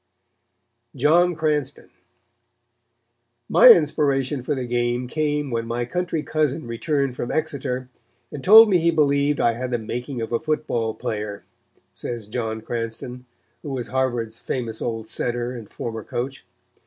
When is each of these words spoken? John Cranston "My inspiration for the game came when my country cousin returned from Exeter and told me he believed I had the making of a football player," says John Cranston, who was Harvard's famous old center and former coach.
John 0.95 1.35
Cranston 1.35 1.91
"My 3.47 3.69
inspiration 3.69 4.41
for 4.41 4.55
the 4.55 4.65
game 4.65 5.05
came 5.05 5.51
when 5.51 5.67
my 5.67 5.85
country 5.85 6.23
cousin 6.23 6.65
returned 6.65 7.15
from 7.15 7.29
Exeter 7.29 7.87
and 8.31 8.43
told 8.43 8.67
me 8.67 8.79
he 8.79 8.89
believed 8.89 9.39
I 9.39 9.53
had 9.53 9.69
the 9.69 9.77
making 9.77 10.19
of 10.19 10.31
a 10.31 10.39
football 10.39 10.95
player," 10.95 11.43
says 11.91 12.25
John 12.25 12.61
Cranston, 12.61 13.27
who 13.61 13.69
was 13.69 13.89
Harvard's 13.89 14.39
famous 14.39 14.81
old 14.81 15.07
center 15.07 15.51
and 15.51 15.69
former 15.69 16.03
coach. 16.03 16.47